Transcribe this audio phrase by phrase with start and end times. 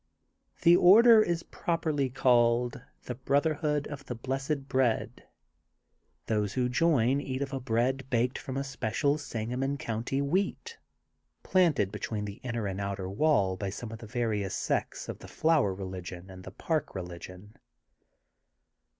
[0.63, 5.11] '"The order is properly called the "Brotherhood of the Blessed Bread.
[5.17, 5.23] ^^
[6.25, 10.79] Those who join eat of a bread baked from a special Sangamon County wheat,
[11.43, 15.19] planted between the inner and the outer wall by some of the various sects of
[15.19, 17.55] the Flower Eeligion and the Park Religion.